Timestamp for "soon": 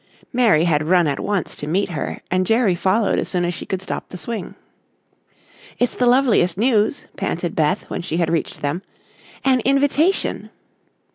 3.29-3.45